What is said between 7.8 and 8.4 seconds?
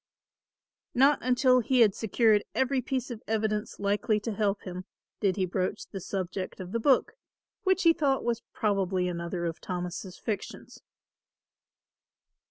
he thought